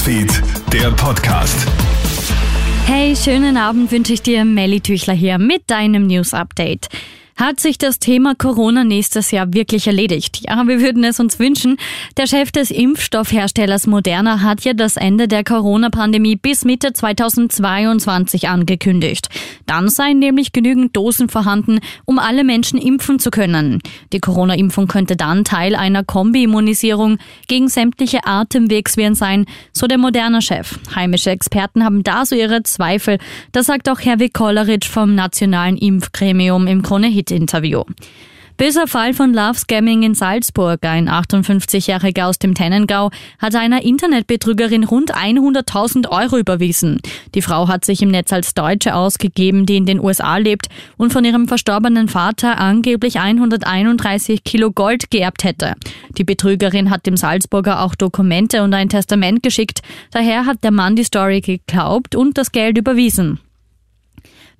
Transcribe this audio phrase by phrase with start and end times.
[0.00, 1.68] Newsfeed, der Podcast.
[2.86, 6.88] Hey, schönen Abend wünsche ich dir, Melly Tüchler hier mit deinem News Update.
[7.40, 10.42] Hat sich das Thema Corona nächstes Jahr wirklich erledigt?
[10.46, 11.78] Ja, wir würden es uns wünschen.
[12.18, 19.30] Der Chef des Impfstoffherstellers Moderna hat ja das Ende der Corona-Pandemie bis Mitte 2022 angekündigt.
[19.64, 23.80] Dann seien nämlich genügend Dosen vorhanden, um alle Menschen impfen zu können.
[24.12, 27.16] Die Corona-Impfung könnte dann Teil einer Kombi-Immunisierung
[27.48, 30.78] gegen sämtliche Atemwegsviren sein, so der Moderna-Chef.
[30.94, 33.16] Heimische Experten haben da so ihre Zweifel.
[33.52, 37.84] Das sagt auch Herwig Kolleritsch vom Nationalen Impfgremium im Krone-Hit Interview.
[38.60, 40.84] Böser Fall von Love Scamming in Salzburg.
[40.84, 47.00] Ein 58-Jähriger aus dem Tennengau hat einer Internetbetrügerin rund 100.000 Euro überwiesen.
[47.34, 50.66] Die Frau hat sich im Netz als Deutsche ausgegeben, die in den USA lebt
[50.98, 55.72] und von ihrem verstorbenen Vater angeblich 131 Kilo Gold geerbt hätte.
[56.18, 59.80] Die Betrügerin hat dem Salzburger auch Dokumente und ein Testament geschickt.
[60.10, 63.40] Daher hat der Mann die Story geglaubt und das Geld überwiesen.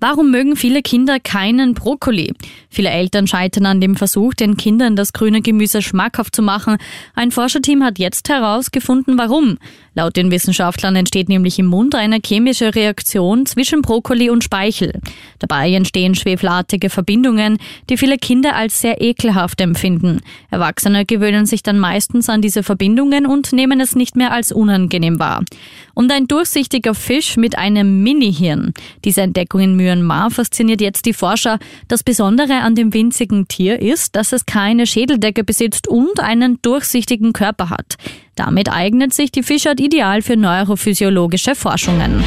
[0.00, 2.32] Warum mögen viele Kinder keinen Brokkoli?
[2.70, 6.78] Viele Eltern scheitern an dem Versuch, den Kindern das grüne Gemüse schmackhaft zu machen.
[7.14, 9.58] Ein Forscherteam hat jetzt herausgefunden, warum.
[9.94, 15.00] Laut den Wissenschaftlern entsteht nämlich im Mund eine chemische Reaktion zwischen Brokkoli und Speichel.
[15.40, 17.58] Dabei entstehen schwefelartige Verbindungen,
[17.90, 20.20] die viele Kinder als sehr ekelhaft empfinden.
[20.50, 25.18] Erwachsene gewöhnen sich dann meistens an diese Verbindungen und nehmen es nicht mehr als unangenehm
[25.18, 25.44] wahr.
[25.92, 28.72] Und ein durchsichtiger Fisch mit einem Mini-Hirn.
[29.04, 31.58] Diese Entdeckung in Myanmar fasziniert jetzt die Forscher.
[31.88, 37.32] Das Besondere an dem winzigen Tier ist, dass es keine Schädeldecke besitzt und einen durchsichtigen
[37.32, 37.96] Körper hat.
[38.36, 42.22] Damit eignet sich die Fischart ideal für neurophysiologische Forschungen.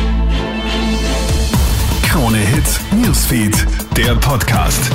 [2.04, 4.92] Krone Hits, Newsfeed, der Podcast.